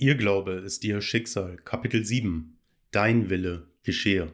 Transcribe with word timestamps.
Ihr 0.00 0.14
Glaube 0.14 0.52
ist 0.52 0.84
ihr 0.84 1.00
Schicksal. 1.00 1.56
Kapitel 1.56 2.04
7. 2.04 2.56
Dein 2.92 3.30
Wille 3.30 3.66
geschehe. 3.82 4.32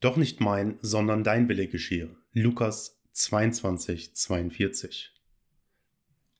Doch 0.00 0.16
nicht 0.16 0.40
mein, 0.40 0.78
sondern 0.82 1.22
dein 1.22 1.48
Wille 1.48 1.68
geschehe. 1.68 2.16
Lukas 2.32 3.00
22, 3.12 4.16
42. 4.16 5.14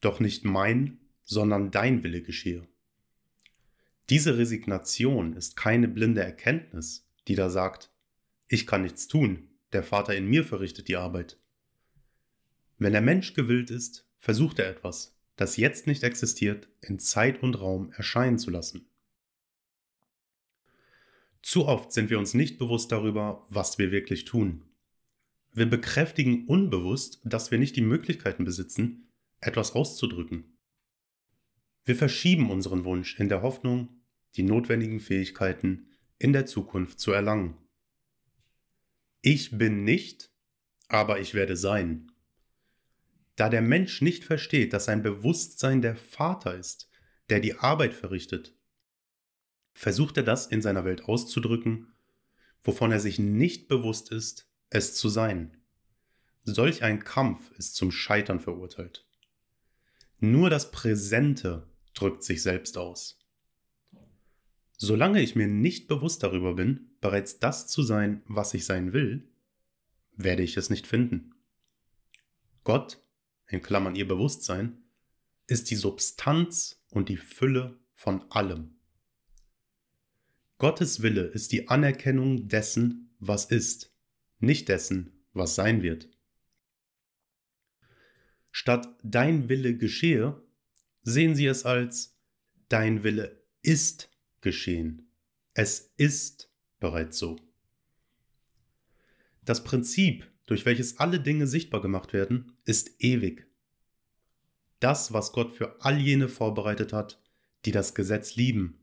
Doch 0.01 0.19
nicht 0.19 0.45
mein, 0.45 0.99
sondern 1.23 1.71
dein 1.71 2.03
Wille 2.03 2.23
geschehe. 2.23 2.67
Diese 4.09 4.37
Resignation 4.37 5.37
ist 5.37 5.57
keine 5.57 5.87
blinde 5.87 6.25
Erkenntnis, 6.25 7.09
die 7.29 7.37
da 7.37 7.51
sagt, 7.51 7.93
ich 8.49 8.67
kann 8.67 8.83
nichts 8.83 9.07
tun, 9.07 9.49
der 9.73 9.85
Vater 9.85 10.17
in 10.17 10.27
mir 10.27 10.43
verrichtet 10.43 10.89
die 10.89 10.97
Arbeit. 10.97 11.37
Wenn 12.79 12.95
der 12.95 13.01
Mensch 13.01 13.33
gewillt 13.33 13.71
ist, 13.71 14.09
versucht 14.19 14.59
er 14.59 14.69
etwas, 14.69 15.20
das 15.41 15.57
jetzt 15.57 15.87
nicht 15.87 16.03
existiert, 16.03 16.69
in 16.83 16.99
Zeit 16.99 17.43
und 17.43 17.59
Raum 17.59 17.91
erscheinen 17.93 18.39
zu 18.39 18.51
lassen. 18.51 18.87
Zu 21.41 21.67
oft 21.67 21.93
sind 21.93 22.11
wir 22.11 22.19
uns 22.19 22.35
nicht 22.35 22.59
bewusst 22.59 22.93
darüber, 22.93 23.47
was 23.49 23.79
wir 23.79 23.91
wirklich 23.91 24.27
tun. 24.27 24.65
Wir 25.55 25.65
bekräftigen 25.65 26.47
unbewusst, 26.47 27.23
dass 27.25 27.51
wir 27.51 27.57
nicht 27.57 27.75
die 27.75 27.81
Möglichkeiten 27.81 28.45
besitzen, 28.45 29.09
etwas 29.41 29.73
auszudrücken. 29.73 30.59
Wir 31.87 31.97
verschieben 31.97 32.51
unseren 32.51 32.85
Wunsch 32.85 33.19
in 33.19 33.31
der 33.31 33.41
Hoffnung, 33.41 33.89
die 34.37 34.43
notwendigen 34.43 35.01
Fähigkeiten 35.01 35.87
in 36.19 36.35
der 36.35 36.45
Zukunft 36.45 37.01
zu 37.01 37.13
erlangen. 37.13 37.57
Ich 39.23 39.57
bin 39.57 39.85
nicht, 39.85 40.29
aber 40.89 41.19
ich 41.19 41.33
werde 41.33 41.57
sein. 41.57 42.10
Da 43.41 43.49
der 43.49 43.63
Mensch 43.63 44.03
nicht 44.03 44.25
versteht, 44.25 44.75
dass 44.75 44.85
sein 44.85 45.03
Bewusstsein 45.03 45.81
der 45.81 45.97
Vater 45.97 46.55
ist, 46.55 46.91
der 47.31 47.41
die 47.41 47.55
Arbeit 47.55 47.95
verrichtet, 47.95 48.55
versucht 49.73 50.19
er 50.19 50.25
das 50.25 50.47
in 50.47 50.61
seiner 50.61 50.85
Welt 50.85 51.05
auszudrücken, 51.05 51.91
wovon 52.63 52.93
er 52.93 53.01
sich 53.01 53.19
nicht 53.19 53.67
bewusst 53.67 54.13
ist, 54.13 54.47
es 54.69 54.95
zu 54.95 55.09
sein. 55.09 55.57
Solch 56.45 56.83
ein 56.83 57.03
Kampf 57.03 57.51
ist 57.53 57.77
zum 57.77 57.91
Scheitern 57.91 58.41
verurteilt. 58.41 59.07
Nur 60.19 60.51
das 60.51 60.71
Präsente 60.71 61.67
drückt 61.95 62.23
sich 62.23 62.43
selbst 62.43 62.77
aus. 62.77 63.21
Solange 64.77 65.23
ich 65.23 65.35
mir 65.35 65.49
nicht 65.49 65.89
bewusst 65.89 66.23
darüber 66.23 66.57
bin, 66.57 66.91
bereits 67.01 67.39
das 67.39 67.69
zu 67.69 67.83
sein, 67.83 68.23
was 68.27 68.53
ich 68.53 68.67
sein 68.67 68.93
will, 68.93 69.33
werde 70.15 70.43
ich 70.43 70.59
es 70.59 70.69
nicht 70.69 70.87
finden. 70.87 71.35
Gott 72.65 73.03
in 73.51 73.63
Klammern 73.63 73.97
ihr 73.97 74.07
Bewusstsein, 74.07 74.83
ist 75.47 75.71
die 75.71 75.77
Substanz 75.77 76.83
und 76.91 77.09
die 77.09 77.17
Fülle 77.17 77.79
von 77.95 78.31
allem. 78.31 78.77
Gottes 80.59 81.03
Wille 81.03 81.23
ist 81.23 81.53
die 81.53 81.69
Anerkennung 81.69 82.49
dessen, 82.49 83.15
was 83.19 83.47
ist, 83.47 83.93
nicht 84.39 84.69
dessen, 84.69 85.25
was 85.33 85.55
sein 85.55 85.83
wird. 85.83 86.09
Statt 88.53 88.89
dein 89.03 89.49
Wille 89.49 89.77
geschehe, 89.77 90.43
sehen 91.03 91.35
Sie 91.35 91.47
es 91.47 91.65
als 91.65 92.17
dein 92.69 93.03
Wille 93.03 93.43
ist 93.63 94.11
geschehen. 94.41 95.11
Es 95.55 95.93
ist 95.97 96.53
bereits 96.79 97.19
so. 97.19 97.37
Das 99.45 99.65
Prinzip 99.65 100.31
durch 100.51 100.67
welches 100.67 100.99
alle 100.99 101.21
Dinge 101.21 101.47
sichtbar 101.47 101.81
gemacht 101.81 102.13
werden, 102.13 102.59
ist 102.71 103.03
ewig. 103.03 103.47
Das, 104.79 105.13
was 105.13 105.33
Gott 105.33 105.53
für 105.53 105.77
all 105.81 105.99
jene 105.99 106.29
vorbereitet 106.29 106.93
hat, 106.93 107.21
die 107.65 107.73
das 107.73 107.95
Gesetz 107.95 108.37
lieben. 108.37 108.79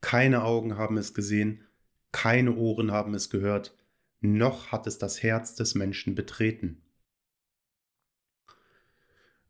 Keine 0.00 0.44
Augen 0.44 0.78
haben 0.78 0.96
es 0.96 1.12
gesehen, 1.12 1.64
keine 2.12 2.54
Ohren 2.54 2.92
haben 2.92 3.14
es 3.14 3.28
gehört, 3.28 3.76
noch 4.20 4.72
hat 4.72 4.86
es 4.86 4.96
das 4.96 5.22
Herz 5.22 5.56
des 5.56 5.74
Menschen 5.74 6.14
betreten. 6.14 6.82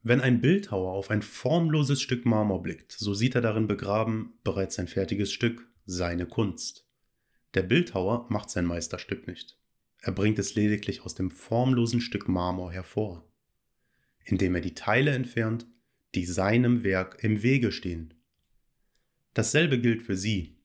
Wenn 0.03 0.21
ein 0.21 0.41
Bildhauer 0.41 0.93
auf 0.93 1.11
ein 1.11 1.23
formloses 1.23 2.00
Stück 2.00 2.25
Marmor 2.25 2.62
blickt, 2.62 2.93
so 2.93 3.12
sieht 3.12 3.34
er 3.34 3.41
darin 3.43 3.67
begraben 3.67 4.39
bereits 4.43 4.79
ein 4.79 4.89
fertiges 4.89 5.33
Stück, 5.33 5.69
seine 5.84 6.27
Kunst. 6.27 6.89
Der 7.55 7.62
Bildhauer 7.62 8.27
macht 8.31 8.50
sein 8.50 8.65
Meisterstück 8.65 9.27
nicht. 9.27 9.59
Er 10.00 10.12
bringt 10.12 10.39
es 10.39 10.55
lediglich 10.55 11.03
aus 11.03 11.15
dem 11.15 11.31
formlosen 11.31 12.00
Stück 12.00 12.29
Marmor 12.29 12.73
hervor, 12.73 13.25
indem 14.26 14.56
er 14.56 14.60
die 14.60 14.75
Teile 14.75 15.12
entfernt, 15.12 15.66
die 16.14 16.26
seinem 16.26 16.84
Werk 16.84 17.22
im 17.22 17.42
Wege 17.42 17.72
stehen. 17.72 18.12
Dasselbe 19.32 19.81
gilt 19.81 20.03
für 20.03 20.16
sie. 20.16 20.59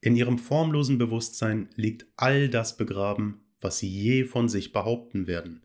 In 0.00 0.16
ihrem 0.16 0.38
formlosen 0.38 0.98
Bewusstsein 0.98 1.68
liegt 1.74 2.06
all 2.16 2.48
das 2.48 2.76
begraben, 2.76 3.40
was 3.60 3.78
sie 3.78 3.88
je 3.88 4.24
von 4.24 4.48
sich 4.48 4.72
behaupten 4.72 5.26
werden. 5.26 5.62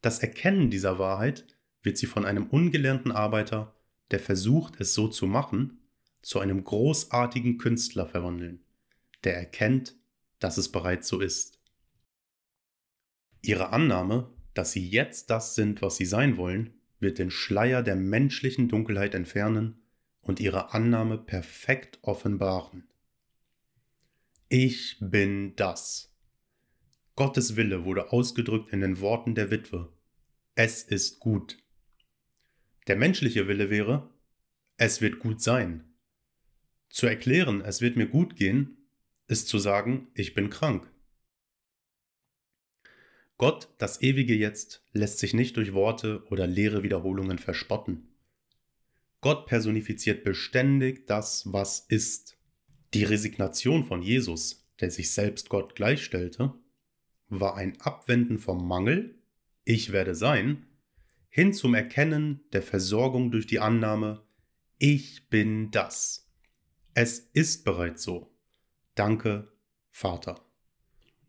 Das 0.00 0.20
Erkennen 0.20 0.70
dieser 0.70 0.98
Wahrheit 0.98 1.46
wird 1.82 1.98
sie 1.98 2.06
von 2.06 2.24
einem 2.24 2.46
ungelernten 2.46 3.12
Arbeiter, 3.12 3.74
der 4.10 4.20
versucht, 4.20 4.80
es 4.80 4.94
so 4.94 5.08
zu 5.08 5.26
machen, 5.26 5.78
zu 6.22 6.40
einem 6.40 6.64
großartigen 6.64 7.58
Künstler 7.58 8.06
verwandeln, 8.06 8.64
der 9.24 9.36
erkennt, 9.36 9.96
dass 10.38 10.58
es 10.58 10.70
bereits 10.70 11.08
so 11.08 11.20
ist. 11.20 11.60
Ihre 13.42 13.70
Annahme, 13.70 14.35
dass 14.56 14.72
sie 14.72 14.88
jetzt 14.88 15.30
das 15.30 15.54
sind, 15.54 15.82
was 15.82 15.96
sie 15.96 16.06
sein 16.06 16.36
wollen, 16.36 16.74
wird 16.98 17.18
den 17.18 17.30
Schleier 17.30 17.82
der 17.82 17.96
menschlichen 17.96 18.68
Dunkelheit 18.68 19.14
entfernen 19.14 19.82
und 20.20 20.40
ihre 20.40 20.72
Annahme 20.72 21.18
perfekt 21.18 21.98
offenbaren. 22.02 22.88
Ich 24.48 24.96
bin 25.00 25.54
das. 25.56 26.14
Gottes 27.16 27.56
Wille 27.56 27.84
wurde 27.84 28.12
ausgedrückt 28.12 28.72
in 28.72 28.80
den 28.80 29.00
Worten 29.00 29.34
der 29.34 29.50
Witwe. 29.50 29.92
Es 30.54 30.82
ist 30.82 31.18
gut. 31.18 31.58
Der 32.86 32.96
menschliche 32.96 33.48
Wille 33.48 33.70
wäre, 33.70 34.10
es 34.76 35.00
wird 35.00 35.18
gut 35.18 35.42
sein. 35.42 35.84
Zu 36.88 37.06
erklären, 37.06 37.60
es 37.60 37.80
wird 37.80 37.96
mir 37.96 38.06
gut 38.06 38.36
gehen, 38.36 38.76
ist 39.28 39.48
zu 39.48 39.58
sagen, 39.58 40.08
ich 40.14 40.34
bin 40.34 40.50
krank. 40.50 40.90
Gott, 43.38 43.68
das 43.78 44.00
ewige 44.00 44.34
Jetzt, 44.34 44.82
lässt 44.92 45.18
sich 45.18 45.34
nicht 45.34 45.56
durch 45.56 45.74
Worte 45.74 46.24
oder 46.30 46.46
leere 46.46 46.82
Wiederholungen 46.82 47.38
verspotten. 47.38 48.08
Gott 49.20 49.46
personifiziert 49.46 50.24
beständig 50.24 51.06
das, 51.06 51.52
was 51.52 51.80
ist. 51.80 52.38
Die 52.94 53.04
Resignation 53.04 53.84
von 53.84 54.00
Jesus, 54.00 54.66
der 54.80 54.90
sich 54.90 55.10
selbst 55.10 55.48
Gott 55.48 55.74
gleichstellte, 55.74 56.54
war 57.28 57.56
ein 57.56 57.80
Abwenden 57.80 58.38
vom 58.38 58.66
Mangel, 58.66 59.18
ich 59.64 59.92
werde 59.92 60.14
sein, 60.14 60.66
hin 61.28 61.52
zum 61.52 61.74
Erkennen 61.74 62.40
der 62.52 62.62
Versorgung 62.62 63.30
durch 63.30 63.46
die 63.46 63.58
Annahme, 63.58 64.22
ich 64.78 65.28
bin 65.28 65.70
das. 65.70 66.30
Es 66.94 67.18
ist 67.18 67.64
bereits 67.64 68.02
so. 68.02 68.34
Danke, 68.94 69.52
Vater. 69.90 70.45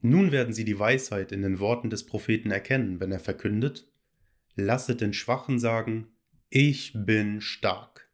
Nun 0.02 0.31
werden 0.31 0.53
sie 0.53 0.66
die 0.66 0.78
Weisheit 0.78 1.31
in 1.31 1.41
den 1.41 1.59
Worten 1.59 1.90
des 1.90 2.06
Propheten 2.06 2.52
erkennen, 2.52 3.00
wenn 3.00 3.12
er 3.12 3.19
verkündet, 3.19 3.91
lasset 4.56 5.02
den 5.02 5.13
Schwachen 5.13 5.59
sagen, 5.59 6.08
ich 6.50 6.94
bin 6.96 7.41
stark. 7.41 8.08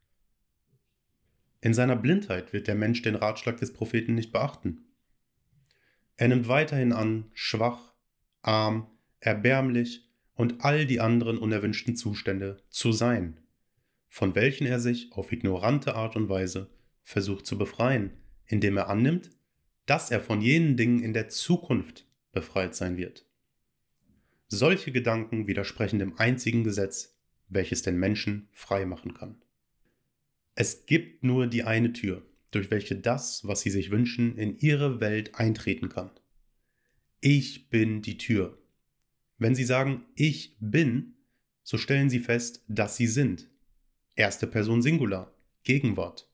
In 1.61 1.73
seiner 1.73 1.95
Blindheit 1.95 2.51
wird 2.51 2.67
der 2.67 2.75
Mensch 2.75 3.01
den 3.01 3.15
Ratschlag 3.15 3.57
des 3.57 3.73
Propheten 3.73 4.15
nicht 4.15 4.31
beachten. 4.31 4.85
Er 6.17 6.27
nimmt 6.27 6.47
weiterhin 6.47 6.93
an, 6.93 7.31
schwach, 7.33 7.93
arm, 8.41 8.87
erbärmlich 9.19 10.09
und 10.35 10.65
all 10.65 10.85
die 10.85 10.99
anderen 10.99 11.37
unerwünschten 11.37 11.95
Zustände 11.95 12.61
zu 12.69 12.91
sein, 12.91 13.39
von 14.09 14.35
welchen 14.35 14.67
er 14.67 14.79
sich 14.79 15.11
auf 15.13 15.31
ignorante 15.31 15.95
Art 15.95 16.15
und 16.15 16.29
Weise 16.29 16.69
versucht 17.01 17.45
zu 17.45 17.57
befreien, 17.57 18.11
indem 18.45 18.77
er 18.77 18.89
annimmt, 18.89 19.31
dass 19.85 20.11
er 20.11 20.21
von 20.21 20.41
jenen 20.41 20.77
Dingen 20.77 21.03
in 21.03 21.13
der 21.13 21.29
Zukunft 21.29 22.05
befreit 22.31 22.75
sein 22.75 22.97
wird. 22.97 23.25
Solche 24.47 24.91
Gedanken 24.91 25.47
widersprechen 25.47 25.99
dem 25.99 26.17
einzigen 26.17 26.63
Gesetz, 26.63 27.15
welches 27.49 27.81
den 27.81 27.97
Menschen 27.97 28.49
frei 28.51 28.85
machen 28.85 29.13
kann. 29.13 29.41
Es 30.55 30.85
gibt 30.85 31.23
nur 31.23 31.47
die 31.47 31.63
eine 31.63 31.93
Tür, 31.93 32.23
durch 32.51 32.69
welche 32.69 32.95
das, 32.95 33.47
was 33.47 33.61
sie 33.61 33.71
sich 33.71 33.89
wünschen, 33.89 34.37
in 34.37 34.57
ihre 34.59 34.99
Welt 34.99 35.35
eintreten 35.35 35.89
kann. 35.89 36.11
Ich 37.19 37.69
bin 37.69 38.01
die 38.01 38.17
Tür. 38.17 38.59
Wenn 39.37 39.55
Sie 39.55 39.63
sagen, 39.63 40.05
ich 40.13 40.57
bin, 40.59 41.15
so 41.63 41.77
stellen 41.77 42.09
Sie 42.09 42.19
fest, 42.19 42.63
dass 42.67 42.97
Sie 42.97 43.07
sind. 43.07 43.49
Erste 44.15 44.45
Person 44.45 44.81
Singular, 44.81 45.33
Gegenwart. 45.63 46.29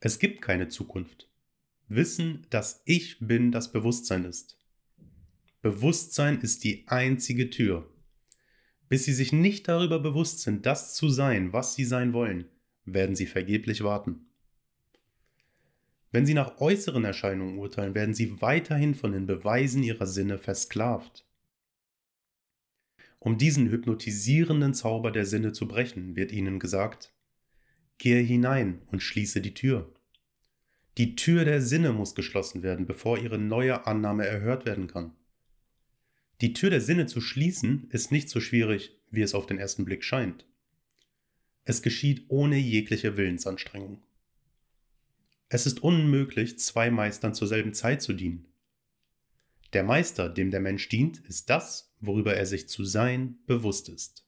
Es 0.00 0.18
gibt 0.18 0.42
keine 0.42 0.68
Zukunft. 0.68 1.29
Wissen, 1.90 2.46
dass 2.50 2.82
ich 2.84 3.18
bin, 3.18 3.50
das 3.50 3.72
Bewusstsein 3.72 4.24
ist. 4.24 4.56
Bewusstsein 5.60 6.40
ist 6.40 6.62
die 6.62 6.86
einzige 6.86 7.50
Tür. 7.50 7.92
Bis 8.88 9.06
sie 9.06 9.12
sich 9.12 9.32
nicht 9.32 9.66
darüber 9.66 9.98
bewusst 9.98 10.40
sind, 10.40 10.66
das 10.66 10.94
zu 10.94 11.08
sein, 11.08 11.52
was 11.52 11.74
sie 11.74 11.84
sein 11.84 12.12
wollen, 12.12 12.44
werden 12.84 13.16
sie 13.16 13.26
vergeblich 13.26 13.82
warten. 13.82 14.26
Wenn 16.12 16.26
sie 16.26 16.34
nach 16.34 16.60
äußeren 16.60 17.04
Erscheinungen 17.04 17.58
urteilen, 17.58 17.96
werden 17.96 18.14
sie 18.14 18.40
weiterhin 18.40 18.94
von 18.94 19.10
den 19.10 19.26
Beweisen 19.26 19.82
ihrer 19.82 20.06
Sinne 20.06 20.38
versklavt. 20.38 21.26
Um 23.18 23.36
diesen 23.36 23.68
hypnotisierenden 23.68 24.74
Zauber 24.74 25.10
der 25.10 25.26
Sinne 25.26 25.50
zu 25.52 25.66
brechen, 25.66 26.14
wird 26.14 26.30
ihnen 26.30 26.60
gesagt, 26.60 27.12
gehe 27.98 28.22
hinein 28.22 28.82
und 28.92 29.02
schließe 29.02 29.40
die 29.40 29.54
Tür. 29.54 29.92
Die 31.00 31.16
Tür 31.16 31.46
der 31.46 31.62
Sinne 31.62 31.94
muss 31.94 32.14
geschlossen 32.14 32.62
werden, 32.62 32.84
bevor 32.84 33.16
ihre 33.16 33.38
neue 33.38 33.86
Annahme 33.86 34.26
erhört 34.26 34.66
werden 34.66 34.86
kann. 34.86 35.14
Die 36.42 36.52
Tür 36.52 36.68
der 36.68 36.82
Sinne 36.82 37.06
zu 37.06 37.22
schließen 37.22 37.88
ist 37.88 38.12
nicht 38.12 38.28
so 38.28 38.38
schwierig, 38.38 39.00
wie 39.10 39.22
es 39.22 39.32
auf 39.32 39.46
den 39.46 39.56
ersten 39.56 39.86
Blick 39.86 40.04
scheint. 40.04 40.44
Es 41.64 41.80
geschieht 41.80 42.26
ohne 42.28 42.58
jegliche 42.58 43.16
Willensanstrengung. 43.16 44.02
Es 45.48 45.64
ist 45.64 45.82
unmöglich, 45.82 46.58
zwei 46.58 46.90
Meistern 46.90 47.32
zur 47.32 47.48
selben 47.48 47.72
Zeit 47.72 48.02
zu 48.02 48.12
dienen. 48.12 48.52
Der 49.72 49.84
Meister, 49.84 50.28
dem 50.28 50.50
der 50.50 50.60
Mensch 50.60 50.86
dient, 50.90 51.20
ist 51.20 51.48
das, 51.48 51.94
worüber 52.00 52.34
er 52.34 52.44
sich 52.44 52.68
zu 52.68 52.84
sein 52.84 53.38
bewusst 53.46 53.88
ist. 53.88 54.26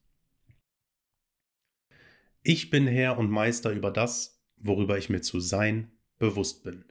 Ich 2.42 2.70
bin 2.70 2.86
Herr 2.86 3.18
und 3.18 3.30
Meister 3.30 3.72
über 3.72 3.90
das, 3.90 4.42
worüber 4.56 4.96
ich 4.96 5.10
mir 5.10 5.20
zu 5.20 5.38
sein 5.38 5.92
bewusst 6.22 6.62
bin. 6.62 6.84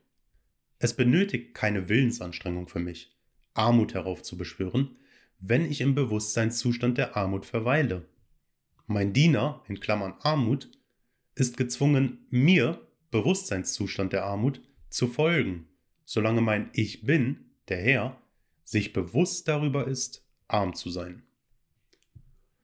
Es 0.78 0.94
benötigt 0.94 1.54
keine 1.54 1.88
Willensanstrengung 1.88 2.68
für 2.68 2.80
mich, 2.80 3.16
Armut 3.54 3.94
heraufzubeschwören, 3.94 4.98
wenn 5.40 5.64
ich 5.64 5.80
im 5.80 5.96
Bewusstseinszustand 5.96 6.98
der 6.98 7.16
Armut 7.16 7.46
verweile. 7.46 8.10
Mein 8.88 9.14
Diener, 9.14 9.64
in 9.70 9.80
Klammern 9.80 10.16
Armut, 10.20 10.70
ist 11.34 11.56
gezwungen, 11.56 12.28
mir, 12.30 12.86
Bewusstseinszustand 13.10 14.12
der 14.12 14.26
Armut, 14.26 14.62
zu 14.90 15.08
folgen, 15.08 15.70
solange 16.04 16.42
mein 16.42 16.70
Ich 16.74 17.06
bin, 17.06 17.52
der 17.70 17.78
Herr, 17.78 18.22
sich 18.66 18.92
bewusst 18.92 19.48
darüber 19.48 19.88
ist, 19.88 20.28
arm 20.50 20.76
zu 20.76 20.90
sein. 20.90 21.24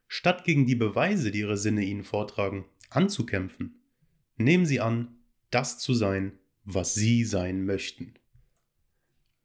Statt 0.10 0.44
gegen 0.44 0.66
die 0.66 0.76
Beweise, 0.76 1.32
die 1.32 1.40
ihre 1.40 1.58
Sinne 1.58 1.86
ihnen 1.86 2.04
vortragen, 2.04 2.66
anzukämpfen, 2.90 3.80
nehmen 4.36 4.66
sie 4.66 4.82
an, 4.82 5.16
das 5.50 5.80
zu 5.80 5.94
sein, 5.94 6.34
was 6.70 6.94
sie 6.94 7.24
sein 7.24 7.64
möchten. 7.64 8.14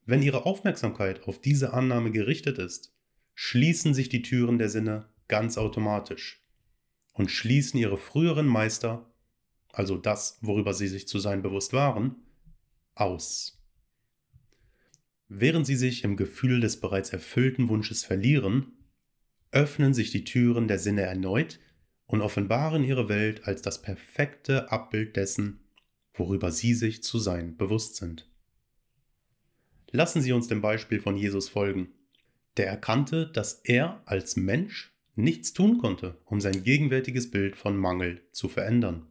Wenn 0.05 0.21
ihre 0.21 0.45
Aufmerksamkeit 0.45 1.23
auf 1.23 1.39
diese 1.39 1.71
Annahme 1.71 2.11
gerichtet 2.11 2.57
ist, 2.57 2.93
schließen 3.33 3.93
sich 3.93 4.09
die 4.09 4.21
Türen 4.21 4.57
der 4.57 4.67
Sinne 4.67 5.07
ganz 5.29 5.57
automatisch 5.57 6.45
und 7.13 7.31
schließen 7.31 7.79
ihre 7.79 7.97
früheren 7.97 8.45
Meister, 8.45 9.09
also 9.71 9.97
das, 9.97 10.37
worüber 10.41 10.73
sie 10.73 10.89
sich 10.89 11.07
zu 11.07 11.17
sein 11.17 11.41
bewusst 11.41 11.71
waren, 11.71 12.17
aus. 12.93 13.57
Während 15.29 15.65
sie 15.65 15.77
sich 15.77 16.03
im 16.03 16.17
Gefühl 16.17 16.59
des 16.59 16.81
bereits 16.81 17.11
erfüllten 17.11 17.69
Wunsches 17.69 18.03
verlieren, 18.03 18.73
öffnen 19.51 19.93
sich 19.93 20.11
die 20.11 20.25
Türen 20.25 20.67
der 20.67 20.77
Sinne 20.77 21.03
erneut 21.03 21.61
und 22.05 22.21
offenbaren 22.21 22.83
ihre 22.83 23.07
Welt 23.07 23.47
als 23.47 23.61
das 23.61 23.81
perfekte 23.81 24.73
Abbild 24.73 25.15
dessen, 25.15 25.62
worüber 26.13 26.51
sie 26.51 26.73
sich 26.73 27.03
zu 27.03 27.19
sein 27.19 27.57
bewusst 27.57 27.95
sind. 27.95 28.29
Lassen 29.91 30.21
Sie 30.21 30.31
uns 30.31 30.47
dem 30.47 30.61
Beispiel 30.61 30.99
von 30.99 31.15
Jesus 31.15 31.49
folgen 31.49 31.93
der 32.57 32.67
erkannte, 32.67 33.27
dass 33.27 33.61
er 33.63 34.01
als 34.05 34.35
Mensch 34.35 34.93
nichts 35.15 35.53
tun 35.53 35.77
konnte, 35.77 36.19
um 36.25 36.41
sein 36.41 36.63
gegenwärtiges 36.63 37.31
Bild 37.31 37.55
von 37.55 37.77
Mangel 37.77 38.21
zu 38.31 38.47
verändern. 38.47 39.07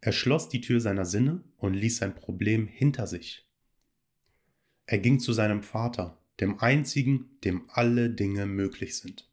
Er 0.00 0.12
schloss 0.12 0.48
die 0.48 0.60
Tür 0.60 0.80
seiner 0.80 1.06
Sinne 1.06 1.42
und 1.56 1.74
ließ 1.74 1.98
sein 1.98 2.14
Problem 2.14 2.66
hinter 2.66 3.06
sich. 3.06 3.48
Er 4.86 4.98
ging 4.98 5.18
zu 5.18 5.32
seinem 5.32 5.62
Vater, 5.62 6.18
dem 6.40 6.60
einzigen, 6.60 7.38
dem 7.42 7.64
alle 7.68 8.10
Dinge 8.10 8.46
möglich 8.46 8.98
sind. 8.98 9.30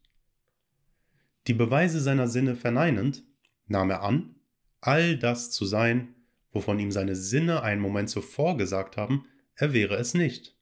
Die 1.46 1.54
Beweise 1.54 2.00
seiner 2.00 2.28
Sinne 2.28 2.56
verneinend, 2.56 3.24
nahm 3.66 3.90
er 3.90 4.02
an, 4.02 4.36
all 4.80 5.18
das 5.18 5.50
zu 5.50 5.66
sein, 5.66 6.14
wovon 6.52 6.78
ihm 6.78 6.90
seine 6.90 7.16
Sinne 7.16 7.62
einen 7.62 7.80
Moment 7.80 8.10
zuvor 8.10 8.56
gesagt 8.56 8.96
haben, 8.96 9.26
er 9.54 9.72
wäre 9.72 9.96
es 9.96 10.14
nicht. 10.14 10.56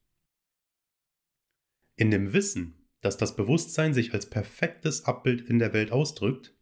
In 1.96 2.10
dem 2.10 2.32
Wissen, 2.32 2.87
dass 3.00 3.16
das 3.16 3.37
Bewusstsein 3.37 3.94
sich 3.94 4.14
als 4.14 4.28
perfektes 4.28 5.04
Abbild 5.04 5.42
in 5.42 5.58
der 5.58 5.72
Welt 5.72 5.92
ausdrückt, 5.92 6.54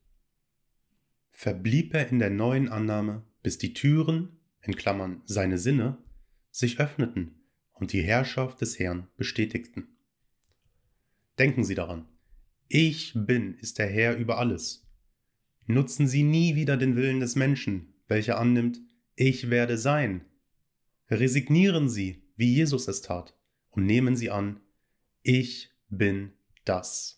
verblieb 1.30 1.94
er 1.94 2.08
in 2.08 2.18
der 2.18 2.30
neuen 2.30 2.68
Annahme, 2.68 3.24
bis 3.42 3.58
die 3.58 3.72
Türen, 3.72 4.40
in 4.62 4.74
Klammern 4.74 5.22
seine 5.24 5.58
Sinne, 5.58 5.98
sich 6.50 6.80
öffneten 6.80 7.42
und 7.72 7.92
die 7.92 8.02
Herrschaft 8.02 8.60
des 8.60 8.78
Herrn 8.78 9.08
bestätigten. 9.16 9.96
Denken 11.38 11.62
Sie 11.62 11.76
daran, 11.76 12.08
ich 12.66 13.12
bin 13.14 13.54
ist 13.54 13.78
der 13.78 13.86
Herr 13.86 14.16
über 14.16 14.38
alles. 14.38 14.86
Nutzen 15.66 16.08
Sie 16.08 16.22
nie 16.22 16.56
wieder 16.56 16.76
den 16.76 16.96
Willen 16.96 17.20
des 17.20 17.36
Menschen, 17.36 17.94
welcher 18.08 18.38
annimmt, 18.38 18.80
ich 19.20 19.50
werde 19.50 19.76
sein. 19.78 20.24
Resignieren 21.10 21.88
Sie, 21.88 22.22
wie 22.36 22.54
Jesus 22.54 22.86
es 22.86 23.02
tat, 23.02 23.36
und 23.70 23.84
nehmen 23.84 24.14
Sie 24.14 24.30
an, 24.30 24.60
ich 25.22 25.70
bin 25.88 26.34
das. 26.64 27.17